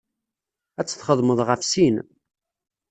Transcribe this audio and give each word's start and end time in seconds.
Ad 0.79 0.85
tt-txedmeḍ 0.87 1.39
ɣef 1.47 1.61
sin. 1.71 1.95